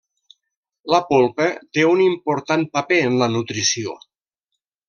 La 0.95 1.01
polpa 1.09 1.49
té 1.77 1.85
un 1.91 2.01
important 2.07 2.67
paper 2.79 3.01
en 3.11 3.21
la 3.23 3.31
nutrició. 3.39 3.99